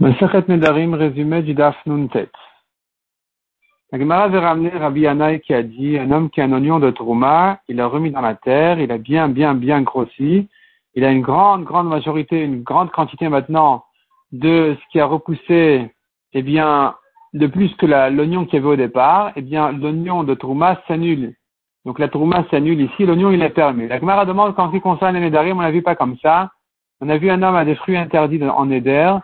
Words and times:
Masachet 0.00 0.44
Nedarim, 0.46 0.94
résumé 0.94 1.42
du 1.42 1.54
Daf 1.54 1.74
Nuntet. 1.84 2.30
La 3.90 3.98
Gemara 3.98 4.24
avait 4.24 4.38
ramené 4.38 4.68
Rabbi 4.68 5.00
Yanaï 5.00 5.40
qui 5.40 5.52
a 5.52 5.64
dit, 5.64 5.98
un 5.98 6.12
homme 6.12 6.30
qui 6.30 6.40
a 6.40 6.44
un 6.44 6.52
oignon 6.52 6.78
de 6.78 6.92
Trouma, 6.92 7.58
il 7.66 7.78
l'a 7.78 7.88
remis 7.88 8.12
dans 8.12 8.20
la 8.20 8.36
terre, 8.36 8.78
il 8.78 8.92
a 8.92 8.98
bien, 8.98 9.28
bien, 9.28 9.54
bien 9.54 9.82
grossi, 9.82 10.48
il 10.94 11.04
a 11.04 11.10
une 11.10 11.22
grande, 11.22 11.64
grande 11.64 11.88
majorité, 11.88 12.44
une 12.44 12.62
grande 12.62 12.92
quantité 12.92 13.28
maintenant 13.28 13.86
de 14.30 14.76
ce 14.80 14.92
qui 14.92 15.00
a 15.00 15.06
repoussé, 15.06 15.90
eh 16.32 16.42
bien, 16.42 16.94
de 17.32 17.48
plus 17.48 17.74
que 17.74 17.86
l'oignon 17.86 18.44
qu'il 18.44 18.54
y 18.54 18.58
avait 18.58 18.74
au 18.74 18.76
départ, 18.76 19.32
eh 19.34 19.42
bien, 19.42 19.72
l'oignon 19.72 20.22
de 20.22 20.34
Trouma 20.34 20.80
s'annule. 20.86 21.34
Donc 21.84 21.98
la 21.98 22.06
Trouma 22.06 22.44
s'annule 22.52 22.80
ici, 22.80 23.04
l'oignon 23.04 23.32
il 23.32 23.42
est 23.42 23.50
permis. 23.50 23.88
La 23.88 23.98
Gemara 23.98 24.26
demande 24.26 24.54
quand 24.54 24.70
il 24.72 24.80
concerne 24.80 25.16
les 25.16 25.22
Nedarim, 25.22 25.58
on 25.58 25.62
l'a 25.62 25.72
vu 25.72 25.82
pas 25.82 25.96
comme 25.96 26.16
ça. 26.18 26.52
On 27.00 27.08
a 27.08 27.16
vu 27.16 27.30
un 27.30 27.42
homme 27.42 27.56
à 27.56 27.64
des 27.64 27.74
fruits 27.74 27.96
interdits 27.96 28.44
en 28.44 28.66
Neder, 28.66 29.16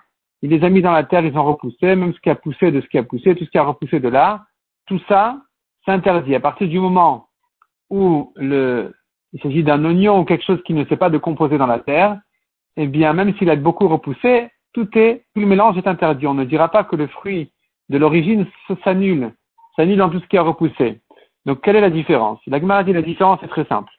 il 0.45 0.50
les 0.50 0.62
a 0.62 0.68
mis 0.68 0.82
dans 0.82 0.92
la 0.92 1.04
terre, 1.04 1.24
ils 1.24 1.38
ont 1.38 1.45
repoussé, 1.45 1.96
même 1.96 2.12
ce 2.12 2.20
qui 2.20 2.29
a 2.29 2.34
poussé 2.34 2.71
de 2.71 2.82
ce 2.82 2.86
qui 2.89 2.98
a 2.98 3.02
poussé, 3.02 3.35
tout 3.35 3.46
ce 3.46 3.50
qui 3.50 3.57
a 3.57 3.62
repoussé 3.62 3.98
de 3.98 4.11
là, 4.11 4.44
tout 4.86 5.00
ça 5.08 5.40
s'interdit. 5.86 6.35
À 6.35 6.40
partir 6.40 6.68
du 6.68 6.79
moment 6.79 7.29
où 7.89 8.30
le, 8.36 8.93
il 9.32 9.40
s'agit 9.40 9.64
d'un 9.64 9.82
oignon 9.86 10.21
ou 10.21 10.25
quelque 10.26 10.44
chose 10.44 10.62
qui 10.66 10.75
ne 10.75 10.85
sait 10.85 10.99
pas 10.99 11.08
de 11.08 11.16
composer 11.16 11.57
dans 11.57 11.66
la 11.66 11.79
terre, 11.79 12.21
eh 12.76 12.86
bien, 12.86 13.14
même 13.14 13.35
s'il 13.38 13.49
a 13.49 13.57
beaucoup 13.57 13.88
repoussé, 13.88 14.50
tout 14.75 14.86
est, 14.99 15.25
le 15.35 15.46
mélange 15.46 15.79
est 15.79 15.86
interdit. 15.86 16.26
On 16.26 16.35
ne 16.35 16.44
dira 16.44 16.68
pas 16.68 16.85
que 16.85 16.96
le 16.96 17.07
fruit 17.07 17.50
de 17.88 17.96
l'origine 17.96 18.46
s'annule, 18.85 19.32
s'annule 19.76 19.96
dans 19.96 20.11
tout 20.11 20.21
ce 20.21 20.26
qui 20.26 20.36
a 20.36 20.43
repoussé. 20.43 21.00
Donc, 21.46 21.63
quelle 21.63 21.76
est 21.76 21.80
la 21.80 21.88
différence? 21.88 22.38
La 22.49 22.61
Gemara 22.61 22.85
dit 22.85 22.93
la 22.93 23.00
différence 23.00 23.43
est 23.43 23.49
très 23.49 23.64
simple. 23.64 23.90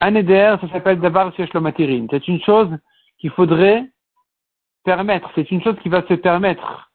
Un 0.00 0.14
éder, 0.14 0.54
ça 0.60 0.68
s'appelle 0.68 1.00
d'abord 1.00 1.32
C'est 1.36 2.28
une 2.28 2.40
chose 2.42 2.70
qu'il 3.18 3.30
faudrait 3.30 3.91
permettre, 4.84 5.30
c'est 5.34 5.50
une 5.50 5.62
chose 5.62 5.76
qui 5.82 5.88
va 5.88 6.02
se 6.06 6.14
permettre. 6.14 6.90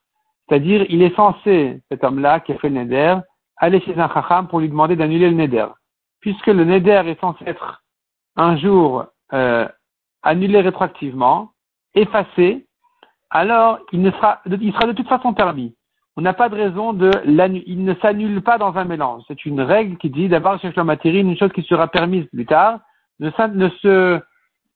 C'est-à-dire, 0.47 0.85
il 0.89 1.01
est 1.01 1.15
censé, 1.15 1.81
cet 1.89 2.03
homme-là 2.03 2.39
qui 2.39 2.53
a 2.53 2.57
fait 2.57 2.69
le 2.69 2.83
neder, 2.83 3.17
aller 3.57 3.81
chez 3.81 3.99
un 3.99 4.09
chacham 4.09 4.47
pour 4.47 4.59
lui 4.59 4.69
demander 4.69 4.95
d'annuler 4.95 5.29
le 5.29 5.35
neder. 5.35 5.67
Puisque 6.21 6.47
le 6.47 6.63
neder 6.63 7.03
est 7.05 7.19
censé 7.19 7.43
être 7.45 7.83
un 8.35 8.55
jour 8.57 9.05
euh, 9.33 9.67
annulé 10.23 10.61
rétroactivement, 10.61 11.51
effacé, 11.95 12.65
alors 13.29 13.79
il, 13.91 14.01
ne 14.01 14.11
sera, 14.11 14.41
il 14.45 14.73
sera 14.73 14.87
de 14.87 14.93
toute 14.93 15.07
façon 15.07 15.33
permis. 15.33 15.75
On 16.15 16.21
n'a 16.21 16.33
pas 16.33 16.49
de 16.49 16.55
raison 16.55 16.93
de 16.93 17.11
il 17.25 17.83
ne 17.83 17.93
s'annule 17.95 18.41
pas 18.41 18.57
dans 18.57 18.75
un 18.75 18.85
mélange. 18.85 19.23
C'est 19.27 19.45
une 19.45 19.61
règle 19.61 19.97
qui 19.97 20.09
dit 20.09 20.27
d'abord 20.27 20.59
chez 20.59 20.71
matière, 20.83 21.15
une 21.15 21.37
chose 21.37 21.51
qui 21.51 21.61
sera 21.63 21.87
permise 21.87 22.25
plus 22.25 22.45
tard, 22.45 22.79
ne 23.19 23.29
se 23.29 24.21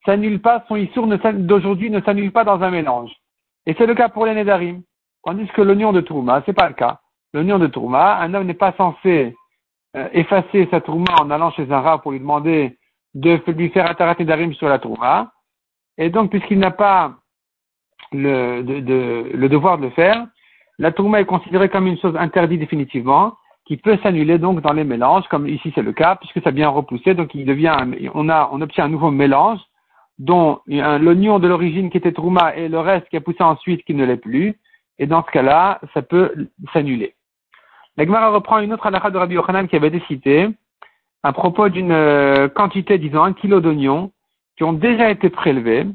s'annule 0.05 0.41
pas, 0.41 0.63
son 0.67 0.75
issour 0.75 1.07
d'aujourd'hui 1.07 1.89
ne 1.89 2.02
s'annule 2.02 2.31
pas 2.31 2.44
dans 2.44 2.61
un 2.61 2.71
mélange. 2.71 3.11
Et 3.66 3.75
c'est 3.77 3.85
le 3.85 3.95
cas 3.95 4.09
pour 4.09 4.25
les 4.25 4.33
Nédarim. 4.33 4.81
Tandis 5.23 5.47
que 5.49 5.61
l'oignon 5.61 5.91
de 5.91 6.02
Trouma, 6.02 6.41
c'est 6.45 6.53
pas 6.53 6.67
le 6.67 6.73
cas. 6.73 6.99
L'oignon 7.33 7.59
de 7.59 7.67
Trouma, 7.67 8.17
un 8.17 8.33
homme 8.33 8.47
n'est 8.47 8.53
pas 8.53 8.73
censé 8.73 9.35
euh, 9.95 10.09
effacer 10.13 10.67
sa 10.71 10.81
Trouma 10.81 11.13
en 11.21 11.30
allant 11.30 11.52
chez 11.52 11.71
un 11.71 11.80
rat 11.80 12.02
pour 12.02 12.11
lui 12.11 12.19
demander 12.19 12.77
de 13.13 13.39
lui 13.52 13.69
faire 13.69 13.89
Atarat 13.89 14.16
Nédarim 14.17 14.53
sur 14.53 14.67
la 14.67 14.80
Trouma. 14.80 15.31
Et 15.97 16.09
donc, 16.09 16.31
puisqu'il 16.31 16.59
n'a 16.59 16.71
pas 16.71 17.13
le, 18.11 18.61
le 18.61 19.49
devoir 19.49 19.77
de 19.77 19.83
le 19.83 19.89
faire, 19.91 20.25
la 20.80 20.91
Trouma 20.91 21.21
est 21.21 21.25
considérée 21.25 21.69
comme 21.69 21.86
une 21.86 21.99
chose 21.99 22.15
interdite 22.15 22.59
définitivement, 22.59 23.36
qui 23.65 23.77
peut 23.77 23.97
s'annuler 24.02 24.39
donc 24.39 24.61
dans 24.61 24.73
les 24.73 24.83
mélanges, 24.83 25.27
comme 25.30 25.47
ici 25.47 25.71
c'est 25.75 25.83
le 25.83 25.93
cas, 25.93 26.15
puisque 26.15 26.41
ça 26.41 26.52
bien 26.52 26.69
repoussé, 26.69 27.13
donc 27.13 27.36
il 27.36 27.45
devient, 27.45 27.75
on 28.15 28.27
a, 28.30 28.49
on 28.52 28.61
obtient 28.61 28.86
un 28.86 28.89
nouveau 28.89 29.11
mélange 29.11 29.59
dont 30.22 30.59
l'oignon 30.67 31.39
de 31.39 31.47
l'origine 31.47 31.89
qui 31.89 31.97
était 31.97 32.11
Trouma 32.11 32.55
et 32.55 32.69
le 32.69 32.80
reste 32.80 33.09
qui 33.09 33.17
a 33.17 33.22
poussé 33.22 33.41
ensuite 33.41 33.83
qui 33.83 33.95
ne 33.95 34.05
l'est 34.05 34.17
plus, 34.17 34.55
et 35.00 35.08
dans 35.08 35.25
ce 35.25 35.31
cas-là, 35.31 35.81
ça 35.95 36.03
peut 36.03 36.47
s'annuler. 36.73 37.16
La 37.97 38.05
Gemara 38.05 38.30
reprend 38.30 38.59
une 38.59 38.72
autre 38.72 38.86
halakha 38.86 39.09
de 39.09 39.17
Rabbi 39.17 39.33
Yochanan 39.33 39.67
qui 39.67 39.75
avait 39.75 39.88
été 39.88 39.99
citée 40.02 40.47
à 41.23 41.33
propos 41.33 41.69
d'une 41.69 41.92
euh, 41.92 42.49
quantité, 42.49 42.99
disons, 42.99 43.23
un 43.23 43.33
kilo 43.33 43.61
d'oignons 43.61 44.11
qui 44.58 44.64
ont 44.64 44.73
déjà 44.73 45.09
été 45.09 45.32
prélevés. 45.32 45.87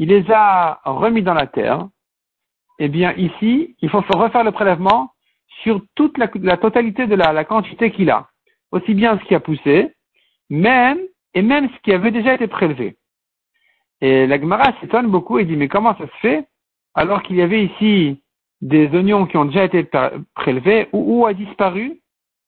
Il 0.00 0.08
les 0.08 0.24
a 0.32 0.80
remis 0.84 1.22
dans 1.22 1.34
la 1.34 1.46
terre. 1.46 1.86
Eh 2.80 2.88
bien, 2.88 3.12
ici, 3.12 3.76
il 3.80 3.90
faut 3.90 4.00
refaire 4.00 4.42
le 4.42 4.52
prélèvement 4.52 5.12
sur 5.62 5.80
toute 5.94 6.18
la, 6.18 6.56
totalité 6.56 7.06
de 7.06 7.14
la, 7.14 7.32
la 7.32 7.44
quantité 7.44 7.92
qu'il 7.92 8.10
a. 8.10 8.28
Aussi 8.72 8.94
bien 8.94 9.18
ce 9.18 9.24
qui 9.24 9.36
a 9.36 9.40
poussé, 9.40 9.94
même, 10.50 10.98
et 11.34 11.42
même 11.42 11.68
ce 11.68 11.80
qui 11.82 11.92
avait 11.92 12.10
déjà 12.10 12.34
été 12.34 12.48
prélevé. 12.48 12.97
Et 14.00 14.26
la 14.26 14.40
Gemara 14.40 14.72
s'étonne 14.80 15.08
beaucoup 15.08 15.38
et 15.38 15.44
dit, 15.44 15.56
mais 15.56 15.68
comment 15.68 15.96
ça 15.96 16.06
se 16.06 16.16
fait 16.20 16.48
alors 16.94 17.22
qu'il 17.22 17.36
y 17.36 17.42
avait 17.42 17.64
ici 17.64 18.22
des 18.60 18.88
oignons 18.88 19.26
qui 19.26 19.36
ont 19.36 19.44
déjà 19.44 19.64
été 19.64 19.88
prélevés, 20.34 20.88
où, 20.92 21.26
a 21.26 21.32
disparu, 21.32 22.00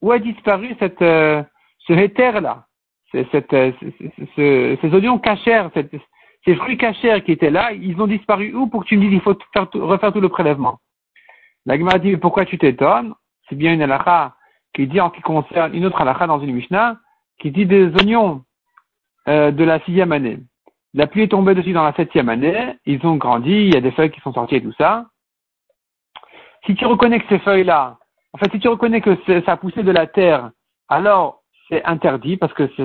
où 0.03 0.11
a 0.11 0.19
disparu 0.19 0.75
cette, 0.81 1.03
euh, 1.03 1.43
ce 1.87 1.95
cette, 3.33 3.53
euh, 3.53 3.73
ces 4.37 4.95
oignons 4.95 5.19
cachers, 5.19 5.69
ces 6.45 6.55
fruits 6.57 6.79
cachers 6.79 7.23
qui 7.25 7.33
étaient 7.33 7.51
là, 7.51 7.73
ils 7.73 8.01
ont 8.01 8.07
disparu. 8.07 8.55
Où 8.55 8.67
pour 8.67 8.83
que 8.83 8.89
tu 8.89 8.97
me 8.97 9.03
dises 9.03 9.13
il 9.13 9.21
faut 9.21 9.37
faire 9.53 9.69
refaire 9.75 10.13
tout 10.13 10.21
le 10.21 10.29
prélèvement. 10.29 10.79
La 11.67 11.79
Gemara 11.79 11.99
dit, 11.99 12.11
mais 12.11 12.17
pourquoi 12.17 12.45
tu 12.45 12.59
t'étonnes? 12.59 13.15
C'est 13.49 13.57
bien 13.57 13.73
une 13.73 13.83
halakha 13.83 14.35
qui 14.75 14.87
dit 14.87 15.01
en 15.01 15.11
qui 15.11 15.21
concerne 15.21 15.75
une 15.75 15.85
autre 15.87 16.01
halakha 16.01 16.27
dans 16.27 16.41
une 16.41 16.55
Mishnah, 16.55 16.97
qui 17.39 17.51
dit 17.51 17.67
des 17.67 17.87
oignons 17.87 18.45
euh, 19.29 19.51
de 19.51 19.65
la 19.65 19.81
sixième 19.81 20.13
année. 20.13 20.39
La 20.95 21.07
pluie 21.07 21.23
est 21.23 21.29
tombée 21.29 21.55
dessus 21.55 21.73
dans 21.73 21.85
la 21.85 21.95
septième 21.95 22.29
année, 22.29 22.75
ils 22.85 23.05
ont 23.07 23.17
grandi, 23.17 23.53
il 23.53 23.75
y 23.75 23.77
a 23.77 23.81
des 23.81 23.93
feuilles 23.93 24.11
qui 24.11 24.21
sont 24.21 24.33
sorties 24.33 24.57
et 24.57 24.63
tout 24.63 24.73
ça. 24.73 25.07
Si 26.67 26.75
tu 26.75 26.85
reconnais 26.85 27.21
que 27.21 27.29
ces 27.29 27.39
feuilles-là, 27.39 27.99
en 28.33 28.39
fait, 28.39 28.51
si 28.51 28.59
tu 28.59 28.69
reconnais 28.69 29.01
que 29.01 29.17
ça 29.27 29.53
a 29.53 29.57
poussé 29.57 29.83
de 29.83 29.91
la 29.91 30.07
terre, 30.07 30.51
alors 30.89 31.43
c'est 31.69 31.85
interdit 31.85 32.37
parce 32.37 32.53
que 32.53 32.69
ça, 32.77 32.85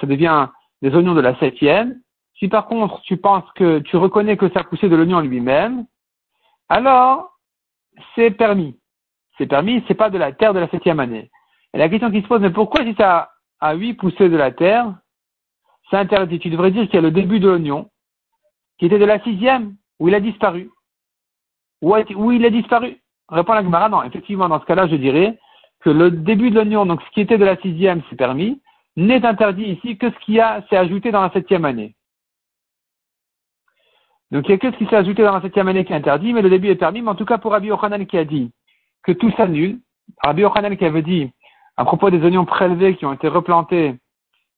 ça, 0.00 0.06
devient 0.06 0.48
des 0.82 0.94
oignons 0.94 1.14
de 1.14 1.20
la 1.20 1.38
septième. 1.38 2.00
Si 2.38 2.48
par 2.48 2.66
contre 2.66 3.00
tu 3.02 3.16
penses 3.16 3.48
que 3.54 3.78
tu 3.78 3.96
reconnais 3.96 4.36
que 4.36 4.50
ça 4.50 4.60
a 4.60 4.64
poussé 4.64 4.88
de 4.88 4.96
l'oignon 4.96 5.20
lui-même, 5.20 5.86
alors 6.68 7.38
c'est 8.14 8.32
permis. 8.32 8.78
C'est 9.38 9.46
permis, 9.46 9.82
c'est 9.86 9.94
pas 9.94 10.10
de 10.10 10.18
la 10.18 10.32
terre 10.32 10.54
de 10.54 10.60
la 10.60 10.68
septième 10.68 11.00
année. 11.00 11.30
Et 11.72 11.78
la 11.78 11.88
question 11.88 12.10
qui 12.10 12.22
se 12.22 12.26
pose, 12.26 12.40
mais 12.40 12.50
pourquoi 12.50 12.84
si 12.84 12.94
ça 12.94 13.30
a 13.60 13.74
huit 13.74 13.94
poussé 13.94 14.28
de 14.28 14.36
la 14.36 14.50
terre, 14.50 14.94
c'est 15.90 15.96
interdit. 15.96 16.38
Tu 16.38 16.50
devrais 16.50 16.70
dire 16.70 16.84
qu'il 16.84 16.94
y 16.94 16.98
a 16.98 17.02
le 17.02 17.10
début 17.10 17.40
de 17.40 17.48
l'oignon, 17.48 17.90
qui 18.78 18.86
était 18.86 18.98
de 18.98 19.04
la 19.04 19.22
sixième, 19.22 19.76
où 19.98 20.08
il 20.08 20.14
a 20.14 20.20
disparu. 20.20 20.70
Où, 21.82 22.32
il 22.32 22.44
a 22.44 22.50
disparu? 22.50 22.98
Répond 23.28 23.52
la 23.52 23.62
Gemara, 23.62 23.88
non. 23.88 24.02
Effectivement, 24.02 24.48
dans 24.48 24.60
ce 24.60 24.64
cas-là, 24.66 24.86
je 24.88 24.96
dirais 24.96 25.38
que 25.80 25.90
le 25.90 26.10
début 26.10 26.50
de 26.50 26.56
l'oignon, 26.56 26.86
donc 26.86 27.02
ce 27.02 27.10
qui 27.10 27.20
était 27.20 27.38
de 27.38 27.44
la 27.44 27.56
sixième, 27.58 28.02
c'est 28.08 28.16
permis, 28.16 28.60
n'est 28.96 29.24
interdit 29.24 29.64
ici 29.64 29.98
que 29.98 30.10
ce 30.10 30.18
qui 30.20 30.34
s'est 30.36 30.76
ajouté 30.76 31.10
dans 31.10 31.22
la 31.22 31.30
septième 31.30 31.64
année. 31.64 31.94
Donc 34.30 34.48
il 34.48 34.52
y 34.52 34.54
a 34.54 34.58
que 34.58 34.72
ce 34.72 34.76
qui 34.76 34.86
s'est 34.86 34.96
ajouté 34.96 35.22
dans 35.22 35.34
la 35.34 35.42
septième 35.42 35.68
année 35.68 35.84
qui 35.84 35.92
est 35.92 35.96
interdit, 35.96 36.32
mais 36.32 36.42
le 36.42 36.50
début 36.50 36.68
est 36.68 36.76
permis. 36.76 37.02
Mais 37.02 37.10
en 37.10 37.14
tout 37.14 37.24
cas, 37.24 37.38
pour 37.38 37.52
Rabbi 37.52 37.68
Yochanan 37.68 38.06
qui 38.06 38.18
a 38.18 38.24
dit 38.24 38.50
que 39.02 39.12
tout 39.12 39.30
s'annule, 39.32 39.78
Rabbi 40.22 40.42
Yochanan 40.42 40.76
qui 40.76 40.84
avait 40.84 41.02
dit 41.02 41.30
à 41.76 41.84
propos 41.84 42.10
des 42.10 42.22
oignons 42.24 42.44
prélevés 42.44 42.96
qui 42.96 43.04
ont 43.04 43.12
été 43.12 43.28
replantés 43.28 43.96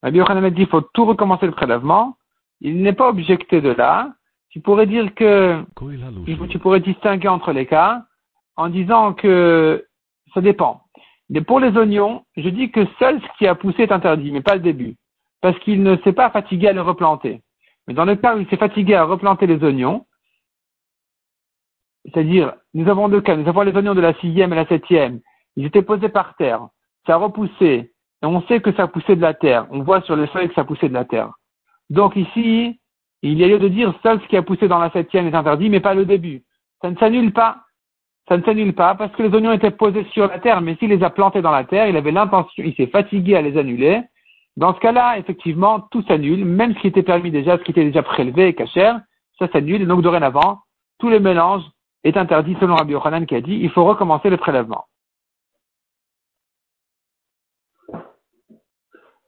Rabbi 0.02 0.18
Yochanan 0.18 0.48
dit 0.50 0.56
qu'il 0.56 0.68
faut 0.68 0.80
tout 0.80 1.04
recommencer 1.04 1.46
le 1.46 1.52
prélèvement. 1.52 2.16
Il 2.60 2.82
n'est 2.82 2.92
pas 2.92 3.08
objecté 3.08 3.60
de 3.60 3.70
là. 3.70 4.12
Tu 4.50 4.60
pourrais 4.60 4.86
dire 4.86 5.14
que 5.14 5.64
tu 6.48 6.58
pourrais 6.58 6.80
distinguer 6.80 7.28
entre 7.28 7.52
les 7.52 7.66
cas 7.66 8.04
en 8.56 8.68
disant 8.68 9.12
que 9.12 9.86
ça 10.32 10.40
dépend. 10.40 10.82
Mais 11.28 11.40
pour 11.40 11.60
les 11.60 11.76
oignons, 11.76 12.24
je 12.36 12.48
dis 12.48 12.70
que 12.70 12.86
seul 12.98 13.20
ce 13.20 13.38
qui 13.38 13.46
a 13.46 13.54
poussé 13.54 13.82
est 13.82 13.92
interdit, 13.92 14.30
mais 14.32 14.42
pas 14.42 14.54
le 14.54 14.60
début. 14.60 14.96
Parce 15.40 15.58
qu'il 15.60 15.82
ne 15.82 15.96
s'est 15.98 16.12
pas 16.12 16.30
fatigué 16.30 16.68
à 16.68 16.72
le 16.72 16.82
replanter. 16.82 17.42
Mais 17.86 17.94
dans 17.94 18.04
le 18.04 18.16
cas 18.16 18.36
où 18.36 18.40
il 18.40 18.48
s'est 18.48 18.56
fatigué 18.56 18.94
à 18.94 19.04
replanter 19.04 19.46
les 19.46 19.62
oignons, 19.62 20.06
c'est-à-dire, 22.04 22.54
nous 22.74 22.88
avons 22.88 23.08
deux 23.08 23.20
cas. 23.20 23.36
Nous 23.36 23.48
avons 23.48 23.62
les 23.62 23.72
oignons 23.72 23.94
de 23.94 24.00
la 24.00 24.14
sixième 24.14 24.52
et 24.52 24.56
la 24.56 24.66
septième. 24.66 25.20
Ils 25.56 25.66
étaient 25.66 25.82
posés 25.82 26.08
par 26.08 26.36
terre. 26.36 26.68
Ça 27.06 27.14
a 27.14 27.16
repoussé 27.16 27.92
on 28.22 28.40
sait 28.42 28.60
que 28.60 28.72
ça 28.72 28.86
poussait 28.86 29.16
de 29.16 29.22
la 29.22 29.34
terre. 29.34 29.66
On 29.70 29.82
voit 29.82 30.00
sur 30.02 30.16
le 30.16 30.26
feuilles 30.26 30.48
que 30.48 30.54
ça 30.54 30.64
poussait 30.64 30.88
de 30.88 30.94
la 30.94 31.04
terre. 31.04 31.32
Donc 31.90 32.16
ici, 32.16 32.78
il 33.22 33.38
y 33.38 33.44
a 33.44 33.48
lieu 33.48 33.58
de 33.58 33.68
dire 33.68 33.94
seul 34.02 34.20
ce 34.20 34.26
qui 34.26 34.36
a 34.36 34.42
poussé 34.42 34.68
dans 34.68 34.78
la 34.78 34.90
septième 34.90 35.26
est 35.26 35.34
interdit, 35.34 35.70
mais 35.70 35.80
pas 35.80 35.94
le 35.94 36.04
début. 36.04 36.42
Ça 36.82 36.90
ne 36.90 36.96
s'annule 36.96 37.32
pas. 37.32 37.58
Ça 38.28 38.36
ne 38.36 38.42
s'annule 38.42 38.72
pas 38.72 38.94
parce 38.94 39.12
que 39.12 39.22
les 39.22 39.34
oignons 39.34 39.52
étaient 39.52 39.70
posés 39.70 40.04
sur 40.12 40.26
la 40.26 40.40
terre, 40.40 40.60
mais 40.60 40.74
s'il 40.76 40.90
les 40.90 41.02
a 41.04 41.10
plantés 41.10 41.42
dans 41.42 41.52
la 41.52 41.64
terre, 41.64 41.88
il 41.88 41.96
avait 41.96 42.10
l'intention, 42.10 42.64
il 42.64 42.74
s'est 42.74 42.88
fatigué 42.88 43.36
à 43.36 43.42
les 43.42 43.56
annuler. 43.56 44.02
Dans 44.56 44.74
ce 44.74 44.80
cas-là, 44.80 45.18
effectivement, 45.18 45.80
tout 45.90 46.02
s'annule, 46.08 46.44
même 46.44 46.74
ce 46.74 46.80
qui 46.80 46.86
était 46.88 47.02
permis 47.02 47.30
déjà, 47.30 47.58
ce 47.58 47.62
qui 47.62 47.70
était 47.70 47.84
déjà 47.84 48.02
prélevé 48.02 48.48
et 48.48 48.54
cachère, 48.54 49.00
ça 49.38 49.48
s'annule. 49.52 49.82
Et 49.82 49.86
donc 49.86 50.02
dorénavant, 50.02 50.60
tous 50.98 51.08
les 51.08 51.20
mélanges 51.20 51.62
est 52.02 52.16
interdit 52.16 52.56
selon 52.58 52.74
Rabbi 52.74 52.92
Yochanan 52.92 53.26
qui 53.26 53.34
a 53.34 53.40
dit, 53.40 53.58
il 53.60 53.70
faut 53.70 53.84
recommencer 53.84 54.30
le 54.30 54.38
prélèvement. 54.38 54.86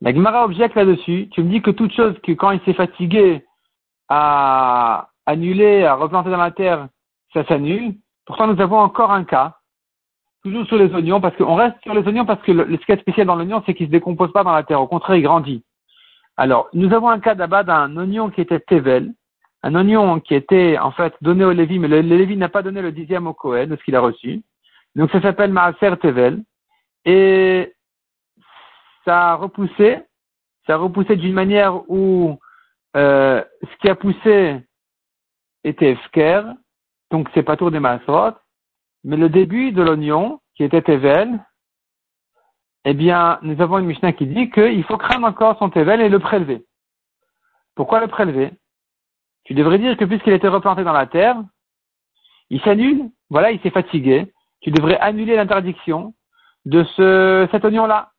La 0.00 0.14
Gemara 0.14 0.44
objecte 0.44 0.76
là-dessus. 0.76 1.28
Tu 1.32 1.42
me 1.42 1.50
dis 1.50 1.62
que 1.62 1.70
toute 1.70 1.92
chose 1.92 2.14
que 2.22 2.32
quand 2.32 2.52
il 2.52 2.60
s'est 2.60 2.74
fatigué 2.74 3.44
à 4.08 5.08
annuler, 5.26 5.84
à 5.84 5.94
replanter 5.94 6.30
dans 6.30 6.36
la 6.36 6.50
terre, 6.50 6.88
ça 7.32 7.44
s'annule. 7.46 7.94
Pourtant, 8.24 8.46
nous 8.46 8.60
avons 8.60 8.78
encore 8.78 9.10
un 9.10 9.24
cas, 9.24 9.56
toujours 10.42 10.66
sur 10.66 10.76
les 10.76 10.92
oignons, 10.94 11.20
parce 11.20 11.36
qu'on 11.36 11.54
reste 11.54 11.76
sur 11.82 11.94
les 11.94 12.06
oignons 12.06 12.24
parce 12.24 12.42
que 12.42 12.52
le, 12.52 12.76
ce 12.76 12.86
qui 12.86 12.92
est 12.92 13.00
spécial 13.00 13.26
dans 13.26 13.36
l'oignon, 13.36 13.62
c'est 13.66 13.74
qu'il 13.74 13.86
ne 13.86 13.88
se 13.88 13.92
décompose 13.92 14.32
pas 14.32 14.44
dans 14.44 14.52
la 14.52 14.62
terre. 14.62 14.80
Au 14.80 14.86
contraire, 14.86 15.16
il 15.16 15.22
grandit. 15.22 15.64
Alors, 16.36 16.68
nous 16.72 16.92
avons 16.94 17.08
un 17.08 17.20
cas 17.20 17.34
d'abord 17.34 17.64
d'un 17.64 17.96
oignon 17.96 18.30
qui 18.30 18.40
était 18.40 18.60
Tevel, 18.60 19.12
un 19.62 19.74
oignon 19.74 20.20
qui 20.20 20.34
était 20.34 20.78
en 20.78 20.92
fait 20.92 21.12
donné 21.20 21.44
au 21.44 21.52
Lévi, 21.52 21.78
mais 21.78 21.88
le, 21.88 22.00
Lévi 22.00 22.36
n'a 22.36 22.48
pas 22.48 22.62
donné 22.62 22.80
le 22.80 22.92
dixième 22.92 23.26
au 23.26 23.34
Cohen 23.34 23.66
de 23.66 23.76
ce 23.76 23.82
qu'il 23.82 23.96
a 23.96 24.00
reçu. 24.00 24.42
Donc 24.94 25.10
ça 25.10 25.20
s'appelle 25.20 25.52
Maaser 25.52 25.96
Tevel. 26.00 26.42
Et 27.04 27.72
ça 29.08 29.30
a 29.30 29.34
repoussé, 29.36 30.02
ça 30.66 30.74
a 30.74 30.76
repoussé 30.76 31.16
d'une 31.16 31.32
manière 31.32 31.90
où 31.90 32.38
euh, 32.94 33.42
ce 33.62 33.76
qui 33.78 33.88
a 33.88 33.94
poussé 33.94 34.60
était 35.64 35.92
Efker, 35.92 36.42
donc 37.10 37.30
c'est 37.32 37.42
pas 37.42 37.56
tour 37.56 37.70
des 37.70 37.80
Maasrot, 37.80 38.34
mais 39.04 39.16
le 39.16 39.30
début 39.30 39.72
de 39.72 39.80
l'oignon, 39.80 40.40
qui 40.54 40.62
était 40.62 40.82
Tevel, 40.82 41.42
eh 42.84 42.92
bien, 42.92 43.38
nous 43.40 43.58
avons 43.62 43.78
une 43.78 43.86
Mishnah 43.86 44.12
qui 44.12 44.26
dit 44.26 44.50
qu'il 44.50 44.84
faut 44.84 44.98
craindre 44.98 45.26
encore 45.26 45.58
son 45.58 45.70
Tevel 45.70 46.02
et 46.02 46.10
le 46.10 46.18
prélever. 46.18 46.66
Pourquoi 47.74 48.00
le 48.00 48.08
prélever? 48.08 48.52
Tu 49.44 49.54
devrais 49.54 49.78
dire 49.78 49.96
que 49.96 50.04
puisqu'il 50.04 50.34
était 50.34 50.48
replanté 50.48 50.84
dans 50.84 50.92
la 50.92 51.06
terre, 51.06 51.42
il 52.50 52.60
s'annule, 52.60 53.08
voilà, 53.30 53.52
il 53.52 53.60
s'est 53.62 53.70
fatigué, 53.70 54.30
tu 54.60 54.70
devrais 54.70 54.98
annuler 54.98 55.36
l'interdiction 55.36 56.12
de 56.66 56.84
ce, 56.84 57.48
cet 57.50 57.64
oignon-là. 57.64 58.12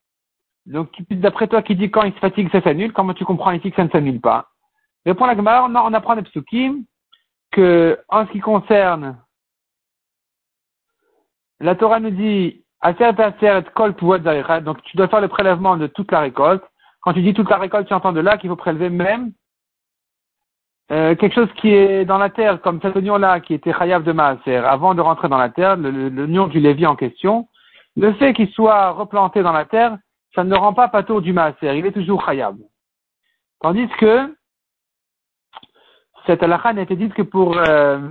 Donc, 0.70 0.90
d'après 1.10 1.48
toi 1.48 1.64
qui 1.64 1.76
dit 1.76 1.90
quand 1.90 2.04
il 2.04 2.14
se 2.14 2.20
fatigue, 2.20 2.50
ça 2.52 2.62
s'annule, 2.62 2.94
comment 2.94 3.14
tu 3.14 3.26
comprends 3.26 3.52
ici 3.52 3.72
que 3.72 3.76
ça 3.76 3.84
ne 3.84 3.90
s'annule 3.90 4.22
pas 4.22 4.50
Répond 5.06 5.26
la 5.26 5.36
Gemara, 5.36 5.66
on, 5.66 5.76
on 5.76 5.94
apprend 5.94 6.16
des 6.16 6.22
psukim 6.22 6.84
que, 7.52 8.00
en 8.08 8.28
ce 8.28 8.32
qui 8.32 8.40
concerne, 8.40 9.18
la 11.60 11.76
Torah 11.76 12.00
nous 12.00 12.12
dit, 12.12 12.64
donc 12.84 14.82
tu 14.84 14.96
dois 14.96 15.08
faire 15.08 15.22
le 15.22 15.28
prélèvement 15.28 15.76
de 15.76 15.88
toute 15.88 16.12
la 16.12 16.22
récolte. 16.22 16.64
Quand 17.02 17.14
tu 17.14 17.22
dis 17.22 17.34
toute 17.34 17.50
la 17.50 17.58
récolte, 17.58 17.88
tu 17.88 17.94
entends 17.94 18.14
de 18.14 18.20
là 18.20 18.38
qu'il 18.38 18.50
faut 18.50 18.56
prélever 18.56 18.90
même 18.90 19.32
euh, 20.92 21.16
quelque 21.16 21.36
chose 21.36 21.52
qui 21.56 21.70
est 21.74 22.06
dans 22.06 22.18
la 22.18 22.30
terre, 22.30 22.62
comme 22.62 22.80
cet 22.82 22.96
oignon-là 22.96 23.40
qui 23.42 23.54
était 23.54 23.74
chayav 23.74 24.04
de 24.04 24.12
maaser, 24.12 24.58
avant 24.58 24.96
de 24.96 25.02
rentrer 25.02 25.30
dans 25.30 25.38
la 25.38 25.50
terre, 25.50 25.78
l'oignon 25.78 26.48
du 26.48 26.60
Lévi 26.60 26.86
en 26.86 26.96
question, 26.96 27.48
le 27.96 28.14
fait 28.14 28.34
qu'il 28.34 28.50
soit 28.52 28.92
replanté 28.92 29.44
dans 29.44 29.52
la 29.52 29.66
terre, 29.66 29.98
ça 30.36 30.44
ne 30.44 30.56
rend 30.56 30.74
pas 30.74 30.88
patour 30.88 31.22
du 31.22 31.34
maaser, 31.34 31.78
il 31.78 31.86
est 31.86 31.92
toujours 31.92 32.24
chayav. 32.26 32.56
Tandis 33.62 33.88
que 34.00 34.36
cette 36.26 36.44
halakha 36.44 36.74
n'a 36.74 36.84
été 36.84 36.96
dite 36.96 37.14
que 37.14 37.22
pour 37.22 37.58
euh, 37.58 38.10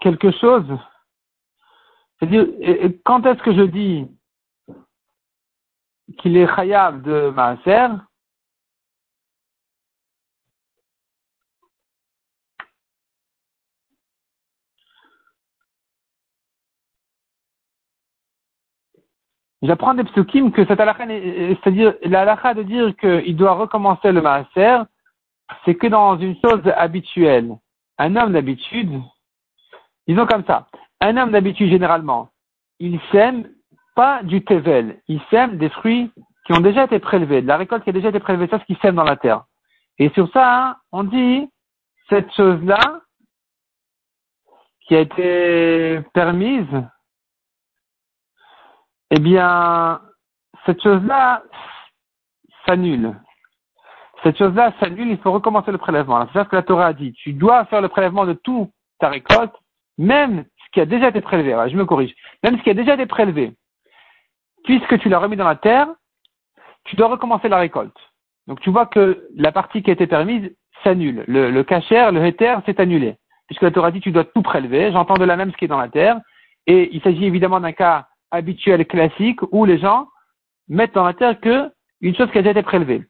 quelque 0.00 0.30
chose. 0.32 0.66
C'est-à-dire, 2.18 2.46
quand 3.04 3.24
est-ce 3.26 3.42
que 3.42 3.54
je 3.54 3.62
dis 3.62 4.08
qu'il 6.18 6.36
est 6.36 6.52
chayav 6.54 7.02
de 7.02 7.30
maaser? 7.30 7.88
J'apprends 19.62 19.94
des 19.94 20.04
psukim 20.04 20.52
que 20.52 20.64
cette 20.66 20.80
halakha, 20.80 21.06
c'est-à-dire 21.06 21.94
la 22.02 22.20
halakha 22.22 22.54
de 22.54 22.62
dire 22.62 22.96
qu'il 22.96 23.36
doit 23.36 23.54
recommencer 23.54 24.12
le 24.12 24.22
maaser, 24.22 24.84
c'est 25.64 25.74
que 25.74 25.88
dans 25.88 26.16
une 26.18 26.36
chose 26.44 26.62
habituelle. 26.76 27.56
Un 27.98 28.14
homme 28.14 28.32
d'habitude, 28.32 29.00
disons 30.06 30.26
comme 30.26 30.44
ça, 30.44 30.68
un 31.00 31.16
homme 31.16 31.32
d'habitude 31.32 31.70
généralement, 31.70 32.28
il 32.78 33.00
sème 33.10 33.48
pas 33.96 34.22
du 34.22 34.44
tevel, 34.44 35.00
il 35.08 35.20
sème 35.30 35.58
des 35.58 35.70
fruits 35.70 36.12
qui 36.46 36.52
ont 36.52 36.60
déjà 36.60 36.84
été 36.84 37.00
prélevés, 37.00 37.42
de 37.42 37.48
la 37.48 37.56
récolte 37.56 37.82
qui 37.82 37.90
a 37.90 37.92
déjà 37.92 38.10
été 38.10 38.20
prélevée, 38.20 38.46
ça 38.48 38.60
ce 38.60 38.64
qu'il 38.64 38.78
sème 38.78 38.94
dans 38.94 39.04
la 39.04 39.16
terre. 39.16 39.44
Et 39.98 40.10
sur 40.10 40.30
ça, 40.32 40.68
hein, 40.68 40.76
on 40.92 41.02
dit, 41.02 41.50
cette 42.08 42.32
chose-là, 42.34 43.00
qui 44.82 44.96
a 44.96 45.00
été 45.00 46.00
permise, 46.14 46.64
eh 49.10 49.20
bien, 49.20 50.00
cette 50.66 50.82
chose-là 50.82 51.42
s'annule. 52.66 53.14
Cette 54.22 54.36
chose-là 54.36 54.72
s'annule, 54.80 55.08
il 55.08 55.18
faut 55.18 55.32
recommencer 55.32 55.70
le 55.70 55.78
prélèvement. 55.78 56.26
C'est 56.26 56.38
ça 56.38 56.44
ce 56.44 56.48
que 56.50 56.56
la 56.56 56.62
Torah 56.62 56.86
a 56.86 56.92
dit. 56.92 57.12
Tu 57.12 57.32
dois 57.32 57.64
faire 57.66 57.80
le 57.80 57.88
prélèvement 57.88 58.26
de 58.26 58.32
toute 58.32 58.70
ta 58.98 59.08
récolte, 59.08 59.54
même 59.96 60.44
ce 60.64 60.70
qui 60.72 60.80
a 60.80 60.86
déjà 60.86 61.08
été 61.08 61.20
prélevé. 61.20 61.54
je 61.70 61.76
me 61.76 61.86
corrige. 61.86 62.14
Même 62.42 62.58
ce 62.58 62.62
qui 62.62 62.70
a 62.70 62.74
déjà 62.74 62.94
été 62.94 63.06
prélevé. 63.06 63.52
Puisque 64.64 64.98
tu 64.98 65.08
l'as 65.08 65.18
remis 65.18 65.36
dans 65.36 65.46
la 65.46 65.56
terre, 65.56 65.88
tu 66.84 66.96
dois 66.96 67.08
recommencer 67.08 67.48
la 67.48 67.58
récolte. 67.58 67.96
Donc 68.46 68.60
tu 68.60 68.70
vois 68.70 68.86
que 68.86 69.26
la 69.36 69.52
partie 69.52 69.82
qui 69.82 69.90
a 69.90 69.92
été 69.92 70.06
permise 70.06 70.50
s'annule. 70.82 71.24
Le, 71.28 71.50
le 71.50 71.62
le 71.62 72.26
héter, 72.26 72.56
s'est 72.66 72.80
annulé. 72.80 73.16
Puisque 73.46 73.62
la 73.62 73.70
Torah 73.70 73.90
dit 73.90 74.00
tu 74.00 74.10
dois 74.10 74.24
tout 74.24 74.42
prélever. 74.42 74.92
J'entends 74.92 75.14
de 75.14 75.24
la 75.24 75.36
même 75.36 75.52
ce 75.52 75.56
qui 75.56 75.64
est 75.64 75.68
dans 75.68 75.78
la 75.78 75.88
terre. 75.88 76.20
Et 76.66 76.94
il 76.94 77.00
s'agit 77.02 77.24
évidemment 77.24 77.60
d'un 77.60 77.72
cas 77.72 78.08
habituel 78.30 78.86
classique 78.86 79.40
où 79.52 79.64
les 79.64 79.78
gens 79.78 80.08
mettent 80.68 80.94
dans 80.94 81.04
la 81.04 81.14
terre 81.14 81.40
que 81.40 81.70
une 82.00 82.14
chose 82.14 82.30
qui 82.30 82.38
a 82.38 82.42
déjà 82.42 82.52
été 82.52 82.62
prélevée. 82.62 83.02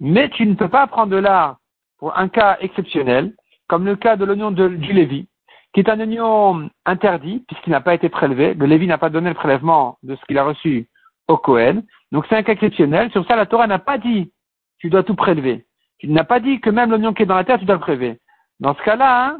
Mais 0.00 0.28
tu 0.30 0.46
ne 0.46 0.54
peux 0.54 0.68
pas 0.68 0.86
prendre 0.86 1.12
de 1.12 1.16
là 1.16 1.58
pour 1.98 2.16
un 2.18 2.28
cas 2.28 2.58
exceptionnel, 2.60 3.34
comme 3.68 3.84
le 3.84 3.96
cas 3.96 4.16
de 4.16 4.24
l'oignon 4.24 4.50
du 4.50 4.92
Lévi, 4.92 5.28
qui 5.72 5.80
est 5.80 5.88
un 5.88 5.98
oignon 5.98 6.70
interdit 6.84 7.44
puisqu'il 7.48 7.70
n'a 7.70 7.80
pas 7.80 7.94
été 7.94 8.08
prélevé. 8.08 8.54
Le 8.54 8.66
Lévi 8.66 8.86
n'a 8.86 8.98
pas 8.98 9.10
donné 9.10 9.30
le 9.30 9.34
prélèvement 9.34 9.98
de 10.02 10.14
ce 10.14 10.24
qu'il 10.26 10.38
a 10.38 10.44
reçu 10.44 10.88
au 11.28 11.36
Cohen. 11.36 11.82
Donc 12.12 12.26
c'est 12.28 12.36
un 12.36 12.42
cas 12.42 12.52
exceptionnel. 12.52 13.10
Sur 13.10 13.26
ça, 13.26 13.36
la 13.36 13.46
Torah 13.46 13.66
n'a 13.66 13.78
pas 13.78 13.98
dit 13.98 14.32
tu 14.78 14.90
dois 14.90 15.02
tout 15.02 15.14
prélever. 15.14 15.66
Tu 15.98 16.08
n'as 16.08 16.24
pas 16.24 16.40
dit 16.40 16.60
que 16.60 16.70
même 16.70 16.90
l'oignon 16.90 17.14
qui 17.14 17.22
est 17.22 17.26
dans 17.26 17.36
la 17.36 17.44
terre, 17.44 17.58
tu 17.58 17.64
dois 17.64 17.76
le 17.76 17.80
prélever. 17.80 18.20
Dans 18.60 18.74
ce 18.74 18.82
cas-là, 18.82 19.28
hein, 19.28 19.38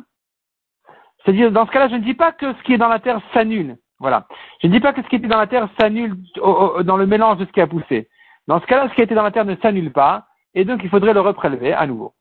c'est-à-dire, 1.27 1.51
dans 1.51 1.67
ce 1.67 1.73
cas-là, 1.73 1.89
je 1.89 1.97
ne 1.97 2.05
dis 2.05 2.15
pas 2.15 2.33
que 2.33 2.53
ce 2.55 2.63
qui 2.63 2.75
est 2.75 2.79
dans 2.79 2.89
la 2.89 3.01
terre 3.01 3.21
s'annule. 3.35 3.77
Voilà. 3.99 4.27
Je 4.63 4.67
ne 4.67 4.73
dis 4.73 4.81
pas 4.81 4.93
que 4.93 5.03
ce 5.03 5.09
qui 5.09 5.17
était 5.17 5.29
dans 5.29 5.39
la 5.39 5.47
terre 5.47 5.69
s'annule 5.79 6.17
dans 6.37 6.97
le 6.97 7.07
mélange 7.07 7.39
de 7.39 7.47
ce 7.47 7.53
qui 7.53 7.61
a 7.61 7.67
poussé. 7.67 8.09
Dans 8.47 8.61
ce 8.61 8.67
cas-là, 8.67 8.89
ce 8.89 8.95
qui 8.95 9.03
était 9.03 9.15
dans 9.15 9.23
la 9.23 9.31
terre 9.31 9.45
ne 9.45 9.57
s'annule 9.57 9.93
pas, 9.93 10.27
et 10.55 10.65
donc 10.65 10.81
il 10.85 10.91
faudrait 10.91 11.15
le 11.15 11.21
reprélever 11.21 11.73
à 11.73 11.87
nouveau. 11.87 12.13